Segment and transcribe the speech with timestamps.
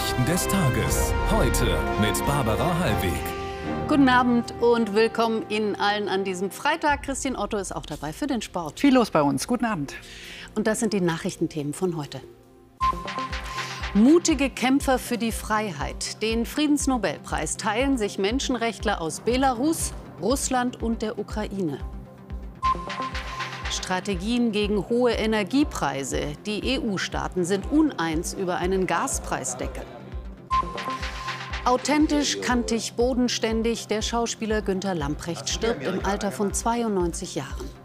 [0.00, 1.12] Nachrichten des Tages.
[1.30, 3.12] Heute mit Barbara Hallweg.
[3.86, 7.02] Guten Abend und willkommen Ihnen allen an diesem Freitag.
[7.02, 8.80] Christine Otto ist auch dabei für den Sport.
[8.80, 9.46] Viel los bei uns.
[9.46, 9.92] Guten Abend.
[10.54, 12.22] Und das sind die Nachrichtenthemen von heute.
[13.92, 16.22] Mutige Kämpfer für die Freiheit.
[16.22, 21.78] Den Friedensnobelpreis teilen sich Menschenrechtler aus Belarus, Russland und der Ukraine.
[23.70, 26.34] Strategien gegen hohe Energiepreise.
[26.46, 29.84] Die EU-Staaten sind uneins über einen Gaspreisdeckel.
[31.64, 33.86] Authentisch, kantig, bodenständig.
[33.86, 37.79] Der Schauspieler Günter Lamprecht stirbt im Alter von 92 Jahren.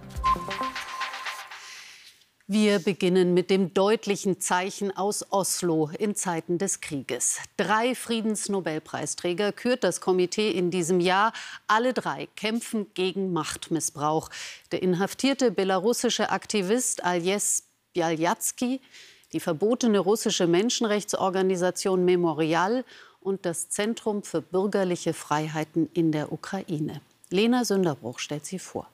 [2.48, 7.40] Wir beginnen mit dem deutlichen Zeichen aus Oslo in Zeiten des Krieges.
[7.58, 11.34] Drei Friedensnobelpreisträger kürt das Komitee in diesem Jahr.
[11.66, 14.30] Alle drei kämpfen gegen Machtmissbrauch.
[14.72, 17.64] Der inhaftierte belarussische Aktivist Aljes
[17.94, 18.80] Bialyatsky,
[19.34, 22.86] die verbotene russische Menschenrechtsorganisation Memorial
[23.22, 27.02] und das Zentrum für bürgerliche Freiheiten in der Ukraine.
[27.32, 28.88] Lena Sünderbruch stellt sie vor.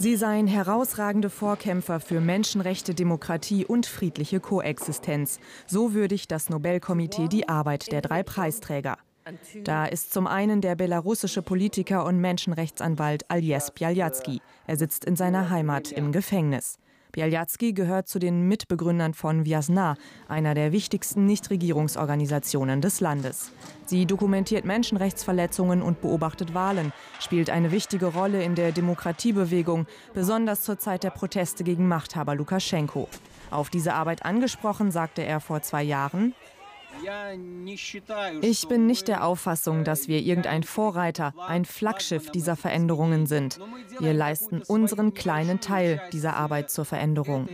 [0.00, 5.40] Sie seien herausragende Vorkämpfer für Menschenrechte, Demokratie und friedliche Koexistenz.
[5.66, 8.96] So würdigt das Nobelkomitee die Arbeit der drei Preisträger.
[9.64, 14.40] Da ist zum einen der belarussische Politiker und Menschenrechtsanwalt Aljes Bialyatsky.
[14.68, 16.78] Er sitzt in seiner Heimat im Gefängnis.
[17.12, 19.96] Bialyatsky gehört zu den Mitbegründern von Vyazna,
[20.28, 23.52] einer der wichtigsten Nichtregierungsorganisationen des Landes.
[23.86, 30.78] Sie dokumentiert Menschenrechtsverletzungen und beobachtet Wahlen, spielt eine wichtige Rolle in der Demokratiebewegung, besonders zur
[30.78, 33.08] Zeit der Proteste gegen Machthaber Lukaschenko.
[33.50, 36.34] Auf diese Arbeit angesprochen, sagte er vor zwei Jahren,
[38.40, 43.58] ich bin nicht der Auffassung, dass wir irgendein Vorreiter, ein Flaggschiff dieser Veränderungen sind.
[43.98, 47.48] Wir leisten unseren kleinen Teil dieser Arbeit zur Veränderung.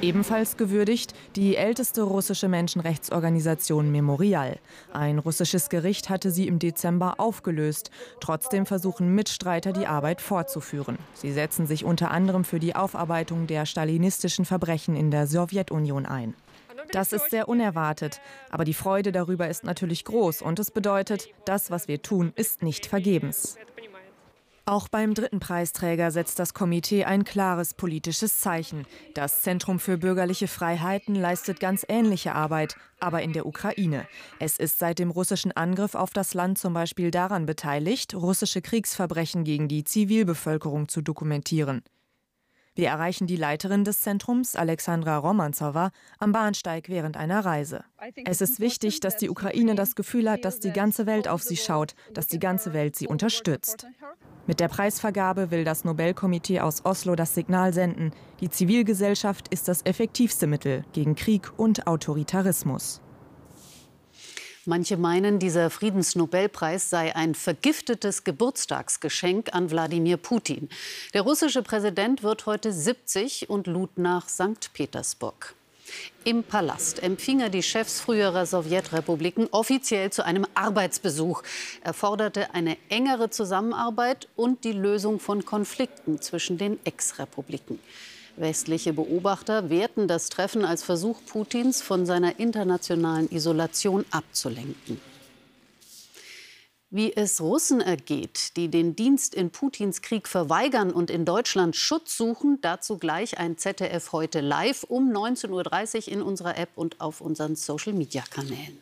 [0.00, 4.58] Ebenfalls gewürdigt die älteste russische Menschenrechtsorganisation Memorial.
[4.92, 7.90] Ein russisches Gericht hatte sie im Dezember aufgelöst.
[8.20, 10.98] Trotzdem versuchen Mitstreiter, die Arbeit fortzuführen.
[11.14, 16.34] Sie setzen sich unter anderem für die Aufarbeitung der stalinistischen Verbrechen in der Sowjetunion ein.
[16.90, 18.20] Das ist sehr unerwartet,
[18.50, 22.62] aber die Freude darüber ist natürlich groß und es bedeutet, das, was wir tun, ist
[22.62, 23.56] nicht vergebens.
[24.64, 28.86] Auch beim dritten Preisträger setzt das Komitee ein klares politisches Zeichen.
[29.12, 34.06] Das Zentrum für bürgerliche Freiheiten leistet ganz ähnliche Arbeit, aber in der Ukraine.
[34.38, 39.42] Es ist seit dem russischen Angriff auf das Land zum Beispiel daran beteiligt, russische Kriegsverbrechen
[39.42, 41.82] gegen die Zivilbevölkerung zu dokumentieren.
[42.74, 47.84] Wir erreichen die Leiterin des Zentrums, Alexandra Romanzowa, am Bahnsteig während einer Reise.
[48.24, 51.58] Es ist wichtig, dass die Ukraine das Gefühl hat, dass die ganze Welt auf sie
[51.58, 53.86] schaut, dass die ganze Welt sie unterstützt.
[54.46, 59.82] Mit der Preisvergabe will das Nobelkomitee aus Oslo das Signal senden, die Zivilgesellschaft ist das
[59.84, 63.02] effektivste Mittel gegen Krieg und Autoritarismus.
[64.64, 70.68] Manche meinen, dieser Friedensnobelpreis sei ein vergiftetes Geburtstagsgeschenk an Wladimir Putin.
[71.14, 74.72] Der russische Präsident wird heute 70 und lud nach St.
[74.72, 75.56] Petersburg.
[76.22, 81.42] Im Palast empfing er die Chefs früherer Sowjetrepubliken offiziell zu einem Arbeitsbesuch.
[81.82, 87.80] Er forderte eine engere Zusammenarbeit und die Lösung von Konflikten zwischen den Ex-Republiken.
[88.36, 95.00] Westliche Beobachter werten das Treffen als Versuch Putins, von seiner internationalen Isolation abzulenken.
[96.94, 102.18] Wie es Russen ergeht, die den Dienst in Putins Krieg verweigern und in Deutschland Schutz
[102.18, 107.22] suchen, dazu gleich ein ZDF heute live um 19.30 Uhr in unserer App und auf
[107.22, 108.78] unseren Social-Media-Kanälen.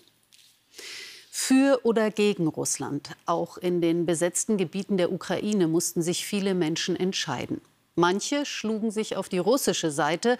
[1.30, 3.10] Für oder gegen Russland.
[3.26, 7.60] Auch in den besetzten Gebieten der Ukraine mussten sich viele Menschen entscheiden.
[7.94, 10.38] Manche schlugen sich auf die russische Seite,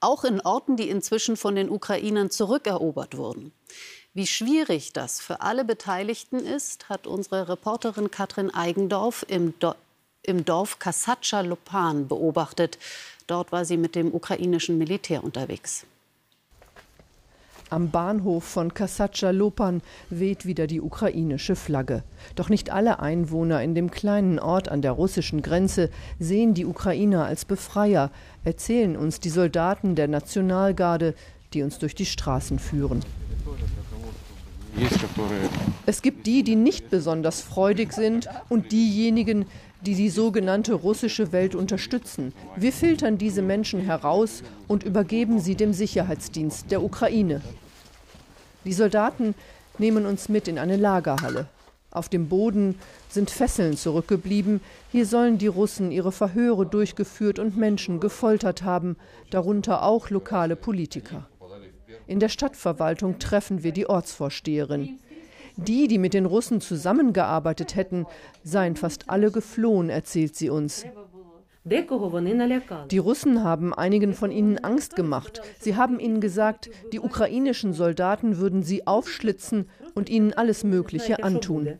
[0.00, 3.52] auch in Orten, die inzwischen von den Ukrainern zurückerobert wurden.
[4.14, 9.74] Wie schwierig das für alle Beteiligten ist, hat unsere Reporterin Katrin Eigendorf im, Do
[10.22, 12.78] im Dorf Kasatscha Lopan beobachtet.
[13.26, 15.86] Dort war sie mit dem ukrainischen Militär unterwegs.
[17.72, 19.80] Am Bahnhof von Kasatscha Lopan
[20.10, 22.02] weht wieder die ukrainische Flagge.
[22.34, 25.88] Doch nicht alle Einwohner in dem kleinen Ort an der russischen Grenze
[26.18, 28.10] sehen die Ukrainer als Befreier,
[28.44, 31.14] erzählen uns die Soldaten der Nationalgarde,
[31.54, 33.00] die uns durch die Straßen führen.
[35.86, 39.46] Es gibt die, die nicht besonders freudig sind und diejenigen,
[39.86, 42.34] die die sogenannte russische Welt unterstützen.
[42.54, 47.40] Wir filtern diese Menschen heraus und übergeben sie dem Sicherheitsdienst der Ukraine.
[48.64, 49.34] Die Soldaten
[49.78, 51.46] nehmen uns mit in eine Lagerhalle.
[51.90, 52.78] Auf dem Boden
[53.10, 54.60] sind Fesseln zurückgeblieben.
[54.90, 58.96] Hier sollen die Russen ihre Verhöre durchgeführt und Menschen gefoltert haben,
[59.30, 61.28] darunter auch lokale Politiker.
[62.06, 64.98] In der Stadtverwaltung treffen wir die Ortsvorsteherin.
[65.56, 68.06] Die, die mit den Russen zusammengearbeitet hätten,
[68.42, 70.86] seien fast alle geflohen, erzählt sie uns.
[71.64, 75.40] Die Russen haben einigen von ihnen Angst gemacht.
[75.60, 81.78] Sie haben ihnen gesagt, die ukrainischen Soldaten würden sie aufschlitzen und ihnen alles Mögliche antun.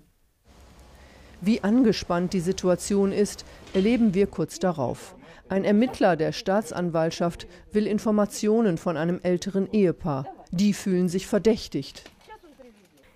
[1.41, 3.45] Wie angespannt die Situation ist,
[3.75, 5.17] erleben wir kurz darauf.
[5.49, 10.27] Ein Ermittler der Staatsanwaltschaft will Informationen von einem älteren Ehepaar.
[10.53, 12.05] Die fühlen sich verdächtigt.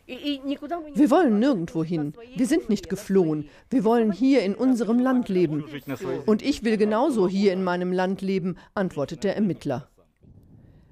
[0.07, 2.13] Wir wollen nirgendwo hin.
[2.37, 3.49] Wir sind nicht geflohen.
[3.71, 5.65] Wir wollen hier in unserem Land leben.
[6.27, 9.89] Und ich will genauso hier in meinem Land leben, antwortet der Ermittler.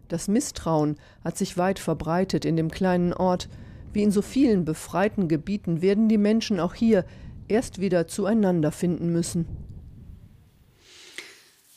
[0.09, 3.49] Das Misstrauen hat sich weit verbreitet in dem kleinen Ort.
[3.93, 7.05] Wie in so vielen befreiten Gebieten werden die Menschen auch hier
[7.47, 9.47] erst wieder zueinander finden müssen.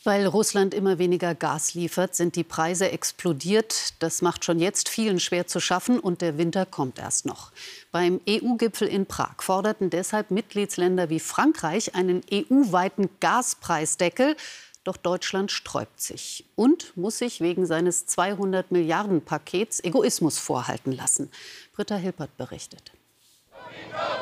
[0.08, 4.02] Weil Russland immer weniger Gas liefert, sind die Preise explodiert.
[4.02, 7.52] Das macht schon jetzt vielen schwer zu schaffen und der Winter kommt erst noch.
[7.92, 14.38] Beim EU-Gipfel in Prag forderten deshalb Mitgliedsländer wie Frankreich einen EU-weiten Gaspreisdeckel.
[14.86, 21.30] Doch Deutschland sträubt sich und muss sich wegen seines 200 Milliarden Pakets Egoismus vorhalten lassen.
[21.74, 22.94] Britta Hilpert berichtet.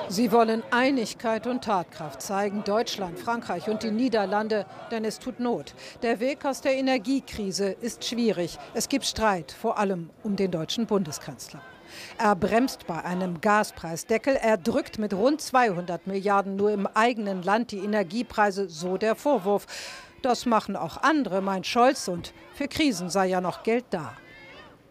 [0.07, 5.73] Sie wollen Einigkeit und Tatkraft zeigen, Deutschland, Frankreich und die Niederlande, denn es tut Not.
[6.03, 8.57] Der Weg aus der Energiekrise ist schwierig.
[8.73, 11.61] Es gibt Streit, vor allem um den deutschen Bundeskanzler.
[12.17, 14.35] Er bremst bei einem Gaspreisdeckel.
[14.35, 19.65] Er drückt mit rund 200 Milliarden nur im eigenen Land die Energiepreise, so der Vorwurf.
[20.21, 24.13] Das machen auch andere, meint Scholz, und für Krisen sei ja noch Geld da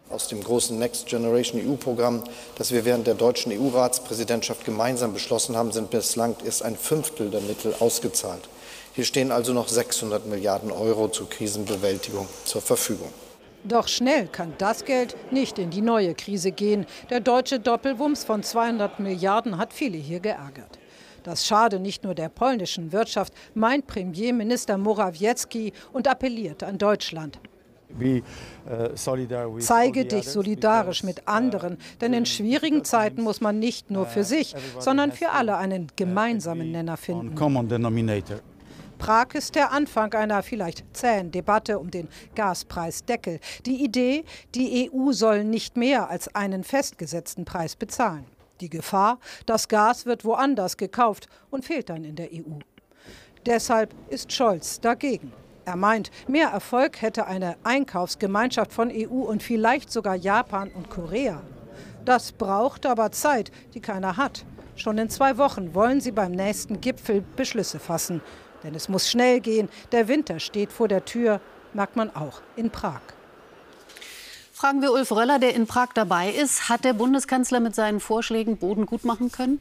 [0.09, 2.23] aus dem großen Next Generation EU-Programm,
[2.57, 7.41] das wir während der deutschen EU-Ratspräsidentschaft gemeinsam beschlossen haben, sind bislang erst ein Fünftel der
[7.41, 8.47] Mittel ausgezahlt.
[8.93, 13.09] Hier stehen also noch 600 Milliarden Euro zur Krisenbewältigung zur Verfügung.
[13.65, 16.85] Doch schnell kann das Geld nicht in die neue Krise gehen.
[17.09, 20.77] Der deutsche Doppelwumms von 200 Milliarden hat viele hier geärgert.
[21.23, 27.39] Das schade nicht nur der polnischen Wirtschaft, meint Premierminister Morawiecki und appelliert an Deutschland.
[27.99, 34.05] Äh, Zeige dich solidarisch mit uh, anderen, denn in schwierigen Zeiten muss man nicht nur
[34.05, 37.35] für uh, sich, sondern für alle einen gemeinsamen Nenner finden.
[38.97, 43.39] Prag ist der Anfang einer vielleicht zähen Debatte um den Gaspreisdeckel.
[43.65, 44.23] Die Idee,
[44.55, 48.25] die EU soll nicht mehr als einen festgesetzten Preis bezahlen.
[48.61, 52.59] Die Gefahr, das Gas wird woanders gekauft und fehlt dann in der EU.
[53.45, 55.31] Deshalb ist Scholz dagegen.
[55.65, 61.41] Er meint, mehr Erfolg hätte eine Einkaufsgemeinschaft von EU und vielleicht sogar Japan und Korea.
[62.05, 64.45] Das braucht aber Zeit, die keiner hat.
[64.75, 68.21] Schon in zwei Wochen wollen sie beim nächsten Gipfel Beschlüsse fassen.
[68.63, 69.69] Denn es muss schnell gehen.
[69.91, 71.41] Der Winter steht vor der Tür,
[71.73, 73.01] merkt man auch in Prag.
[74.53, 76.69] Fragen wir Ulf Röller, der in Prag dabei ist.
[76.69, 79.59] Hat der Bundeskanzler mit seinen Vorschlägen Boden gut machen können?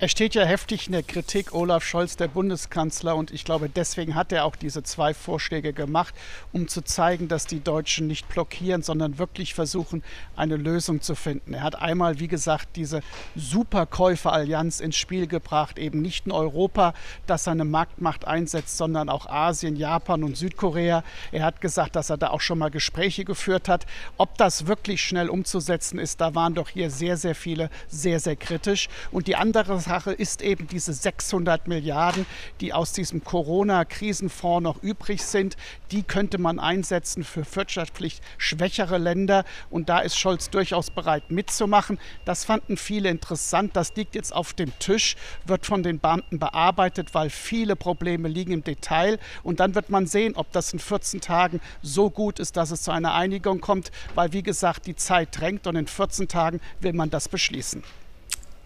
[0.00, 4.14] Er steht ja heftig in der Kritik, Olaf Scholz, der Bundeskanzler, und ich glaube, deswegen
[4.14, 6.14] hat er auch diese zwei Vorschläge gemacht,
[6.52, 10.04] um zu zeigen, dass die Deutschen nicht blockieren, sondern wirklich versuchen,
[10.36, 11.52] eine Lösung zu finden.
[11.52, 13.00] Er hat einmal, wie gesagt, diese
[13.34, 16.94] Superkäuferallianz ins Spiel gebracht, eben nicht nur Europa,
[17.26, 21.02] das seine Marktmacht einsetzt, sondern auch Asien, Japan und Südkorea.
[21.32, 23.84] Er hat gesagt, dass er da auch schon mal Gespräche geführt hat.
[24.16, 28.36] Ob das wirklich schnell umzusetzen ist, da waren doch hier sehr, sehr viele sehr, sehr
[28.36, 28.88] kritisch.
[29.10, 32.26] Und die andere Sache ist eben diese 600 Milliarden,
[32.60, 35.56] die aus diesem Corona-Krisenfonds noch übrig sind.
[35.92, 39.46] Die könnte man einsetzen für wirtschaftlich schwächere Länder.
[39.70, 41.98] Und da ist Scholz durchaus bereit mitzumachen.
[42.26, 43.76] Das fanden viele interessant.
[43.76, 45.16] Das liegt jetzt auf dem Tisch,
[45.46, 49.18] wird von den Beamten bearbeitet, weil viele Probleme liegen im Detail.
[49.42, 52.82] Und dann wird man sehen, ob das in 14 Tagen so gut ist, dass es
[52.82, 53.90] zu einer Einigung kommt.
[54.14, 57.82] Weil, wie gesagt, die Zeit drängt und in 14 Tagen will man das beschließen.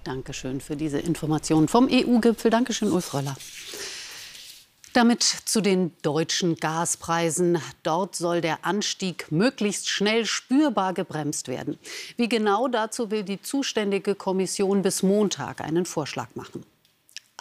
[0.05, 2.51] Dankeschön für diese Informationen vom EU-Gipfel.
[2.51, 3.37] Dankeschön, Ulf Röller.
[4.93, 7.59] Damit zu den deutschen Gaspreisen.
[7.83, 11.79] Dort soll der Anstieg möglichst schnell spürbar gebremst werden.
[12.19, 16.67] Wie genau dazu will die zuständige Kommission bis Montag einen Vorschlag machen.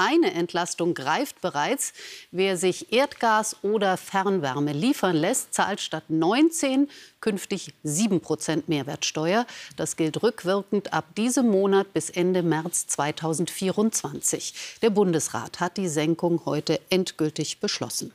[0.03, 1.93] Eine Entlastung greift bereits.
[2.31, 6.89] Wer sich Erdgas oder Fernwärme liefern lässt, zahlt statt 19
[7.19, 9.45] künftig 7 Prozent Mehrwertsteuer.
[9.75, 14.79] Das gilt rückwirkend ab diesem Monat bis Ende März 2024.
[14.81, 18.11] Der Bundesrat hat die Senkung heute endgültig beschlossen.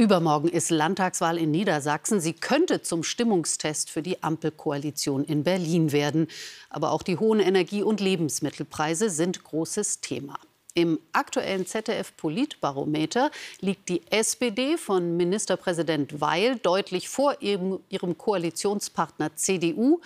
[0.00, 2.22] Übermorgen ist Landtagswahl in Niedersachsen.
[2.22, 6.26] Sie könnte zum Stimmungstest für die Ampelkoalition in Berlin werden.
[6.70, 10.38] Aber auch die hohen Energie- und Lebensmittelpreise sind großes Thema.
[10.72, 13.30] Im aktuellen ZDF-Politbarometer
[13.60, 17.80] liegt die SPD von Ministerpräsident Weil deutlich vor ihrem,
[18.16, 20.00] Koalitionspartner CDU.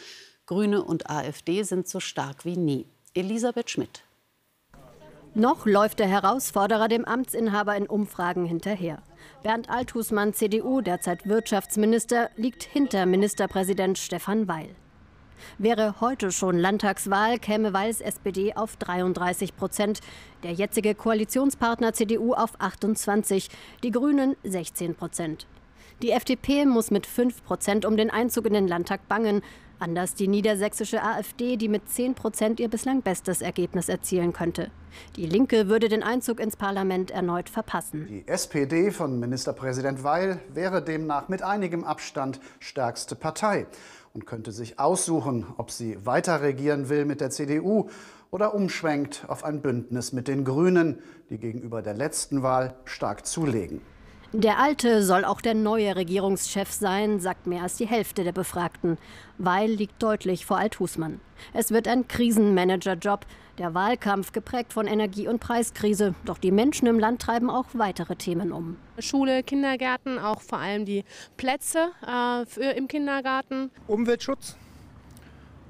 [0.47, 2.85] Grüne und AfD sind so stark wie nie.
[3.15, 4.03] Elisabeth Schmidt.
[5.37, 9.03] Noch läuft der Herausforderer dem Amtsinhaber in Umfragen hinterher.
[9.43, 14.69] Bernd Althusmann, CDU, derzeit Wirtschaftsminister, liegt hinter Ministerpräsident Stefan Weil.
[15.59, 20.03] Wäre heute schon Landtagswahl, käme Weils SPD auf 33 Prozent,
[20.45, 23.49] der jetzige Koalitionspartner CDU auf 28,
[23.83, 25.49] die Grünen 16 Prozent.
[26.01, 29.43] Die FDP muss mit 5 Prozent um den Einzug in den Landtag bangen.
[29.79, 34.71] Anders die niedersächsische AfD, die mit 10 Prozent ihr bislang bestes Ergebnis erzielen könnte.
[35.17, 38.07] Die Linke würde den Einzug ins Parlament erneut verpassen.
[38.07, 43.67] Die SPD von Ministerpräsident Weil wäre demnach mit einigem Abstand stärkste Partei
[44.13, 47.89] und könnte sich aussuchen, ob sie weiter regieren will mit der CDU
[48.31, 51.01] oder umschwenkt auf ein Bündnis mit den Grünen,
[51.31, 53.81] die gegenüber der letzten Wahl stark zulegen.
[54.37, 58.99] Der Alte soll auch der neue Regierungschef sein, sagt mehr als die Hälfte der Befragten.
[59.39, 61.21] Weil liegt deutlich vor Althusmann.
[61.53, 63.27] Es wird ein Krisenmanager-Job.
[63.59, 66.17] Der Wahlkampf geprägt von Energie- und Preiskrise.
[66.25, 68.77] Doch die Menschen im Land treiben auch weitere Themen um.
[68.99, 71.05] Schule, Kindergärten, auch vor allem die
[71.37, 73.71] Plätze äh, für, im Kindergarten.
[73.87, 74.57] Umweltschutz,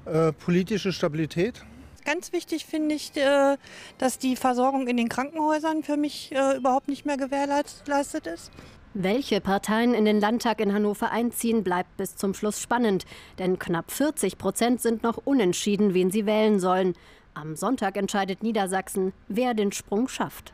[0.05, 1.63] äh, politische Stabilität.
[2.05, 3.57] Ganz wichtig finde ich, äh,
[3.97, 8.51] dass die Versorgung in den Krankenhäusern für mich äh, überhaupt nicht mehr gewährleistet ist.
[8.93, 13.05] Welche Parteien in den Landtag in Hannover einziehen, bleibt bis zum Schluss spannend.
[13.39, 16.93] Denn knapp 40 Prozent sind noch unentschieden, wen sie wählen sollen.
[17.33, 20.53] Am Sonntag entscheidet Niedersachsen, wer den Sprung schafft.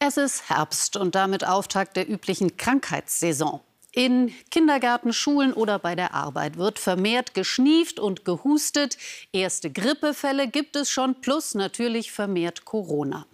[0.00, 3.60] Es ist Herbst und damit Auftakt der üblichen Krankheitssaison.
[3.94, 8.96] In Kindergärten, Schulen oder bei der Arbeit wird vermehrt geschnieft und gehustet.
[9.32, 13.26] Erste Grippefälle gibt es schon, plus natürlich vermehrt Corona.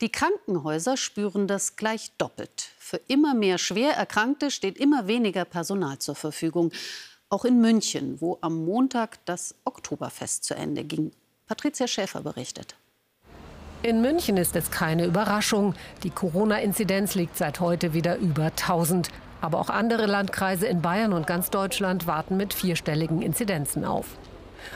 [0.00, 2.70] Die Krankenhäuser spüren das gleich doppelt.
[2.78, 6.72] Für immer mehr Schwererkrankte steht immer weniger Personal zur Verfügung.
[7.28, 11.12] Auch in München, wo am Montag das Oktoberfest zu Ende ging.
[11.46, 12.77] Patricia Schäfer berichtet.
[13.84, 15.74] In München ist es keine Überraschung.
[16.02, 19.08] Die Corona-Inzidenz liegt seit heute wieder über 1000.
[19.40, 24.06] Aber auch andere Landkreise in Bayern und ganz Deutschland warten mit vierstelligen Inzidenzen auf.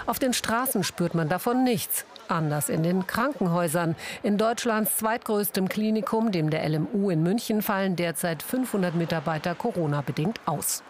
[0.06, 2.04] Auf den Straßen spürt man davon nichts.
[2.28, 3.97] Anders in den Krankenhäusern.
[4.23, 10.85] In Deutschlands zweitgrößtem Klinikum, dem der LMU in München, fallen derzeit 500 Mitarbeiter Corona-bedingt aus.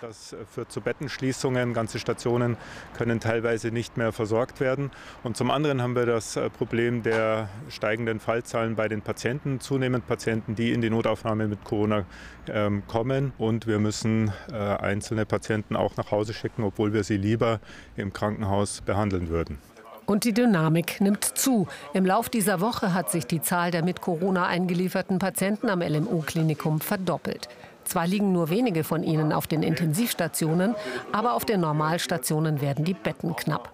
[0.00, 1.72] Das äh, führt zu Bettenschließungen.
[1.72, 2.56] Ganze Stationen
[2.96, 4.90] können teilweise nicht mehr versorgt werden.
[5.22, 10.06] Und zum anderen haben wir das äh, Problem der steigenden Fallzahlen bei den Patienten, zunehmend
[10.06, 12.04] Patienten, die in die Notaufnahme mit Corona
[12.48, 13.32] ähm, kommen.
[13.38, 17.60] Und wir müssen äh, einzelne Patienten auch nach Hause schicken, obwohl wir sie lieber
[17.96, 19.58] im Krankenhaus behandeln würden.
[20.04, 21.66] Und die Dynamik nimmt zu.
[21.92, 26.80] Im Lauf dieser Woche hat sich die Zahl der mit Corona eingelieferten Patienten am LMU-Klinikum
[26.80, 27.48] verdoppelt.
[27.86, 30.74] Zwar liegen nur wenige von ihnen auf den Intensivstationen,
[31.12, 33.72] aber auf den Normalstationen werden die Betten knapp.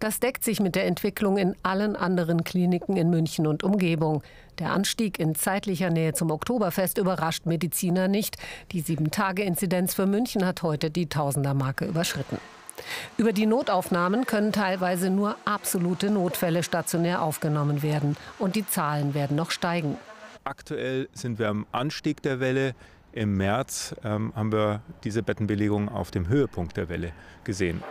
[0.00, 4.22] Das deckt sich mit der Entwicklung in allen anderen Kliniken in München und Umgebung.
[4.58, 8.36] Der Anstieg in zeitlicher Nähe zum Oktoberfest überrascht Mediziner nicht.
[8.72, 12.38] Die Sieben-Tage-Inzidenz für München hat heute die Tausender-Marke überschritten.
[13.16, 18.16] Über die Notaufnahmen können teilweise nur absolute Notfälle stationär aufgenommen werden.
[18.38, 19.98] Und die Zahlen werden noch steigen.
[20.44, 22.74] Aktuell sind wir am Anstieg der Welle.
[23.16, 27.12] Im März ähm, haben wir diese Bettenbelegung auf dem Höhepunkt der Welle
[27.44, 27.82] gesehen.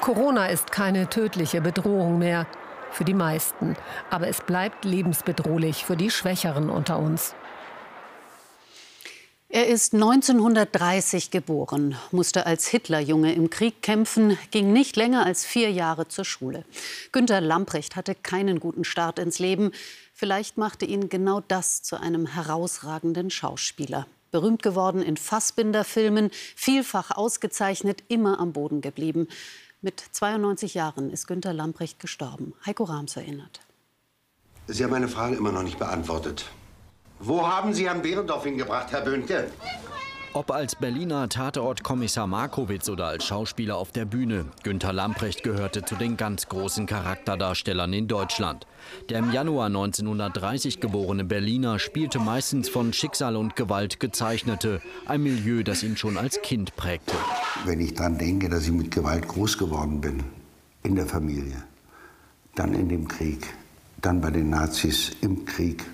[0.00, 2.46] Corona ist keine tödliche Bedrohung mehr
[2.90, 3.76] für die meisten,
[4.08, 7.34] aber es bleibt lebensbedrohlich für die Schwächeren unter uns.
[9.50, 15.70] Er ist 1930 geboren, musste als Hitlerjunge im Krieg kämpfen, ging nicht länger als vier
[15.70, 16.64] Jahre zur Schule.
[17.12, 19.72] Günter Lamprecht hatte keinen guten Start ins Leben.
[20.14, 28.04] Vielleicht machte ihn genau das zu einem herausragenden Schauspieler berühmt geworden in Fassbinder-Filmen, vielfach ausgezeichnet,
[28.08, 29.28] immer am Boden geblieben.
[29.82, 32.54] Mit 92 Jahren ist Günter Lamprecht gestorben.
[32.66, 33.60] Heiko Rams erinnert.
[34.66, 36.44] Sie haben meine Frage immer noch nicht beantwortet.
[37.18, 39.50] Wo haben Sie Herrn Behrendorf hingebracht, Herr Böhnke?
[40.32, 45.96] Ob als Berliner Tatortkommissar Markowitz oder als Schauspieler auf der Bühne, Günter Lamprecht gehörte zu
[45.96, 48.64] den ganz großen Charakterdarstellern in Deutschland.
[49.08, 55.64] Der im Januar 1930 geborene Berliner spielte meistens von Schicksal und Gewalt gezeichnete, ein Milieu,
[55.64, 57.14] das ihn schon als Kind prägte.
[57.64, 60.22] Wenn ich daran denke, dass ich mit Gewalt groß geworden bin,
[60.84, 61.60] in der Familie,
[62.54, 63.52] dann in dem Krieg,
[64.00, 65.84] dann bei den Nazis im Krieg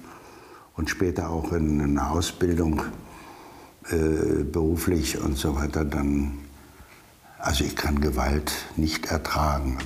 [0.75, 2.83] und später auch in einer Ausbildung,
[3.90, 6.38] äh, beruflich und so weiter, dann,
[7.38, 9.78] also ich kann Gewalt nicht ertragen.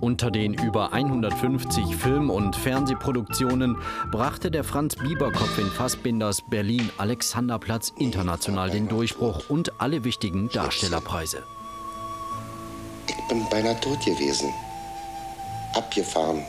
[0.00, 3.76] Unter den über 150 Film- und Fernsehproduktionen
[4.12, 11.42] brachte der Franz Bieberkopf in Fassbinders Berlin Alexanderplatz international den Durchbruch und alle wichtigen Darstellerpreise.
[13.08, 14.52] Ich bin beinahe tot gewesen.
[15.74, 16.42] Abgefahren.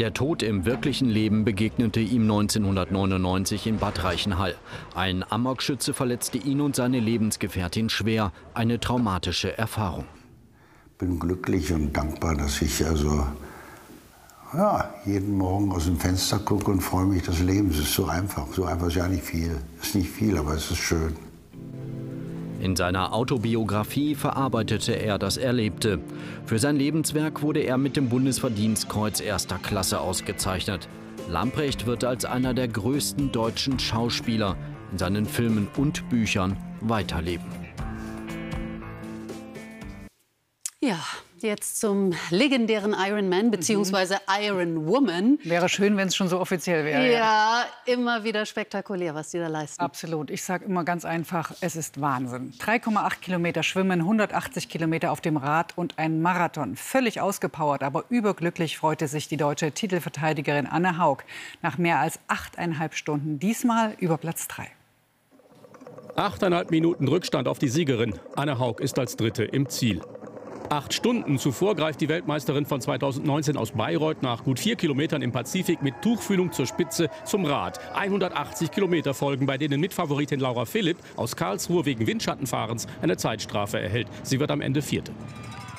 [0.00, 4.56] Der Tod im wirklichen Leben begegnete ihm 1999 in Bad Reichenhall.
[4.96, 8.32] Ein Amokschütze verletzte ihn und seine Lebensgefährtin schwer.
[8.54, 10.04] Eine traumatische Erfahrung.
[10.86, 13.24] Ich bin glücklich und dankbar, dass ich also
[14.52, 17.76] ja, jeden Morgen aus dem Fenster gucke und freue mich des Lebens.
[17.76, 18.48] Es ist so einfach.
[18.52, 19.56] So einfach ist ja nicht viel.
[19.80, 21.14] Ist nicht viel, aber es ist schön.
[22.64, 26.00] In seiner Autobiografie verarbeitete er das Erlebte.
[26.46, 30.88] Für sein Lebenswerk wurde er mit dem Bundesverdienstkreuz erster Klasse ausgezeichnet.
[31.28, 34.56] Lamprecht wird als einer der größten deutschen Schauspieler
[34.92, 37.63] in seinen Filmen und Büchern weiterleben.
[41.44, 44.16] Jetzt zum legendären Iron Man bzw.
[44.40, 45.38] Iron Woman.
[45.44, 47.12] Wäre schön, wenn es schon so offiziell wäre.
[47.12, 49.80] Ja, immer wieder spektakulär, was die da leisten.
[49.80, 50.30] Absolut.
[50.30, 52.52] Ich sage immer ganz einfach, es ist Wahnsinn.
[52.58, 56.76] 3,8 Kilometer Schwimmen, 180 Kilometer auf dem Rad und ein Marathon.
[56.76, 61.18] Völlig ausgepowert, aber überglücklich freute sich die deutsche Titelverteidigerin Anne Haug
[61.62, 63.38] nach mehr als achteinhalb Stunden.
[63.38, 64.68] Diesmal über Platz 3.
[66.16, 68.14] Achteinhalb Minuten Rückstand auf die Siegerin.
[68.36, 70.00] Anne Haug ist als Dritte im Ziel.
[70.74, 75.30] Acht Stunden zuvor greift die Weltmeisterin von 2019 aus Bayreuth nach gut vier Kilometern im
[75.30, 77.78] Pazifik mit Tuchfühlung zur Spitze zum Rad.
[77.94, 84.08] 180 Kilometer folgen, bei denen Mitfavoritin Laura Philipp aus Karlsruhe wegen Windschattenfahrens eine Zeitstrafe erhält.
[84.24, 85.12] Sie wird am Ende Vierte.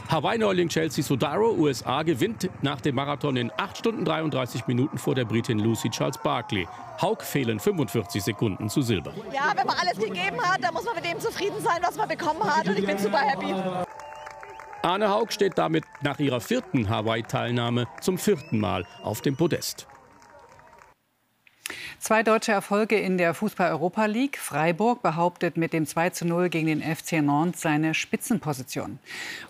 [0.08, 5.25] Hawaii-Neuling Chelsea Sodaro, USA, gewinnt nach dem Marathon in 8 Stunden 33 Minuten vor der
[5.25, 6.70] Britin Lucy Charles Barkley.
[7.02, 9.12] Haug fehlen 45 Sekunden zu Silber.
[9.34, 12.08] Ja, wenn man alles gegeben hat, dann muss man mit dem zufrieden sein, was man
[12.08, 12.66] bekommen hat.
[12.66, 13.54] Und ich bin super happy.
[14.86, 19.88] Arne Haug steht damit nach ihrer vierten Hawaii-Teilnahme zum vierten Mal auf dem Podest.
[22.00, 24.38] Zwei deutsche Erfolge in der Fußball-Europa League.
[24.38, 29.00] Freiburg behauptet mit dem 2 zu 0 gegen den FC Nantes seine Spitzenposition.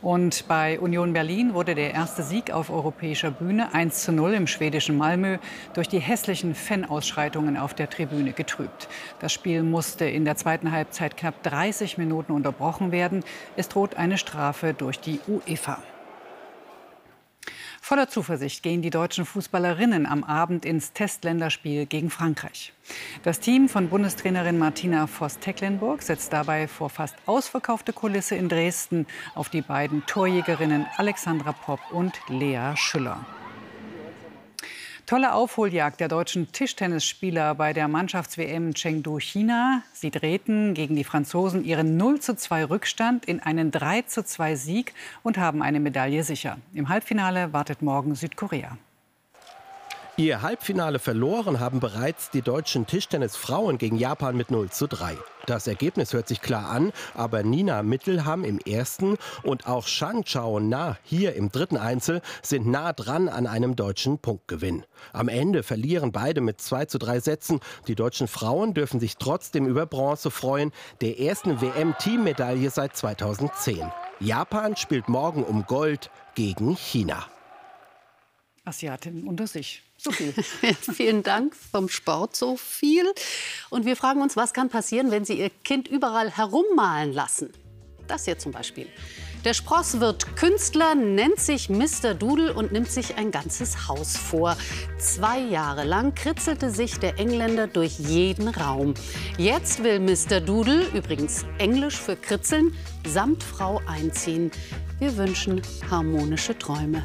[0.01, 4.47] Und bei Union Berlin wurde der erste Sieg auf europäischer Bühne 1 zu 0 im
[4.47, 5.38] schwedischen Malmö
[5.73, 8.88] durch die hässlichen Fan-Ausschreitungen auf der Tribüne getrübt.
[9.19, 13.23] Das Spiel musste in der zweiten Halbzeit knapp 30 Minuten unterbrochen werden.
[13.58, 15.79] Es droht eine Strafe durch die UEFA.
[17.88, 22.74] Voller Zuversicht gehen die deutschen Fußballerinnen am Abend ins Testländerspiel gegen Frankreich.
[23.21, 29.50] Das Team von Bundestrainerin Martina Voss-Tecklenburg setzt dabei vor fast ausverkaufte Kulisse in Dresden auf
[29.50, 33.24] die beiden Torjägerinnen Alexandra Popp und Lea Schüller.
[35.05, 39.83] Tolle Aufholjagd der deutschen Tischtennisspieler bei der Mannschafts-WM Chengdu, China.
[39.93, 44.55] Sie drehten gegen die Franzosen ihren 0 zu 2 Rückstand in einen 3 zu 2
[44.55, 46.57] Sieg und haben eine Medaille sicher.
[46.73, 48.79] Im Halbfinale wartet morgen Südkorea.
[50.17, 55.17] Ihr Halbfinale verloren haben bereits die deutschen Tischtennisfrauen gegen Japan mit 0 zu 3.
[55.45, 60.62] Das Ergebnis hört sich klar an, aber Nina Mittelham im ersten und auch Shan Chao
[60.62, 64.86] Na hier im dritten Einzel sind nah dran an einem deutschen Punktgewinn.
[65.12, 67.60] Am Ende verlieren beide mit 2 zu 3 Sätzen.
[67.89, 73.91] Die deutschen Frauen dürfen sich trotzdem über Bronze freuen, der ersten WM-Teammedaille seit 2010.
[74.21, 77.25] Japan spielt morgen um Gold gegen China.
[78.65, 79.84] Asiatinnen unter sich.
[79.97, 80.34] So viel.
[80.93, 83.06] Vielen Dank vom Sport so viel.
[83.69, 87.54] Und wir fragen uns, was kann passieren, wenn Sie Ihr Kind überall herummalen lassen?
[88.08, 88.88] Das hier zum Beispiel.
[89.45, 92.15] Der Spross wird Künstler, nennt sich Mr.
[92.15, 94.58] Doodle und nimmt sich ein ganzes Haus vor.
[94.97, 98.95] Zwei Jahre lang kritzelte sich der Engländer durch jeden Raum.
[99.38, 100.41] Jetzt will Mr.
[100.41, 102.75] Doodle, übrigens Englisch für Kritzeln,
[103.08, 104.49] samt Frau einziehen.
[104.97, 107.04] Wir wünschen harmonische Träume.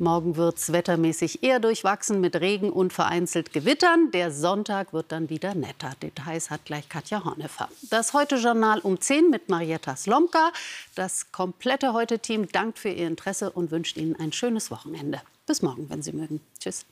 [0.00, 4.12] Morgen wird es wettermäßig eher durchwachsen mit Regen und vereinzelt Gewittern.
[4.12, 5.90] Der Sonntag wird dann wieder netter.
[6.00, 7.68] Details hat gleich Katja Hornefer.
[7.90, 10.52] Das Heute-Journal um 10 mit Marietta Slomka.
[10.94, 15.20] Das komplette Heute-Team dankt für Ihr Interesse und wünscht Ihnen ein schönes Wochenende.
[15.46, 16.40] Bis morgen, wenn Sie mögen.
[16.60, 16.84] Tschüss.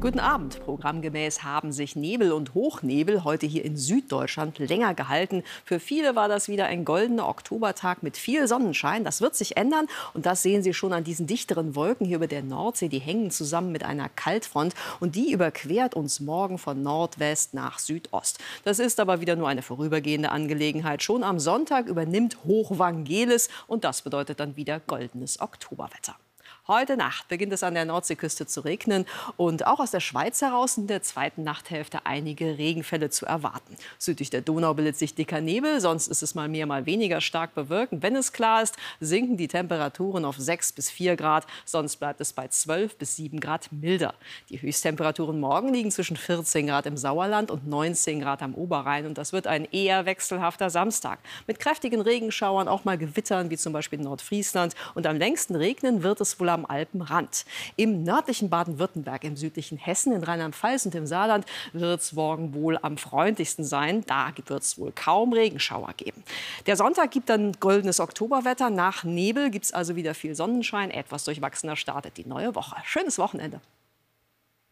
[0.00, 0.60] Guten Abend.
[0.64, 5.42] Programmgemäß haben sich Nebel und Hochnebel heute hier in Süddeutschland länger gehalten.
[5.66, 9.04] Für viele war das wieder ein goldener Oktobertag mit viel Sonnenschein.
[9.04, 12.28] Das wird sich ändern und das sehen Sie schon an diesen dichteren Wolken hier über
[12.28, 12.88] der Nordsee.
[12.88, 18.38] Die hängen zusammen mit einer Kaltfront und die überquert uns morgen von Nordwest nach Südost.
[18.64, 21.02] Das ist aber wieder nur eine vorübergehende Angelegenheit.
[21.02, 26.16] Schon am Sonntag übernimmt Hochvangelis und das bedeutet dann wieder goldenes Oktoberwetter.
[26.70, 29.04] Heute Nacht beginnt es an der Nordseeküste zu regnen
[29.36, 33.74] und auch aus der Schweiz heraus in der zweiten Nachthälfte einige Regenfälle zu erwarten.
[33.98, 37.56] Südlich der Donau bildet sich dicker Nebel, sonst ist es mal mehr, mal weniger stark
[37.56, 37.94] bewölkt.
[38.02, 42.32] Wenn es klar ist, sinken die Temperaturen auf 6 bis 4 Grad, sonst bleibt es
[42.32, 44.14] bei 12 bis 7 Grad milder.
[44.48, 49.18] Die Höchsttemperaturen morgen liegen zwischen 14 Grad im Sauerland und 19 Grad am Oberrhein und
[49.18, 51.18] das wird ein eher wechselhafter Samstag.
[51.48, 54.76] Mit kräftigen Regenschauern, auch mal Gewittern, wie zum Beispiel in Nordfriesland.
[54.94, 57.44] Und am längsten regnen wird es wohl am Alpenrand.
[57.76, 62.78] Im nördlichen Baden-Württemberg, im südlichen Hessen, in Rheinland-Pfalz und im Saarland wird es morgen wohl
[62.82, 64.04] am freundlichsten sein.
[64.06, 66.22] Da wird es wohl kaum Regenschauer geben.
[66.66, 68.70] Der Sonntag gibt dann goldenes Oktoberwetter.
[68.70, 70.90] Nach Nebel gibt es also wieder viel Sonnenschein.
[70.90, 72.76] Etwas durchwachsener startet die neue Woche.
[72.84, 73.60] Schönes Wochenende.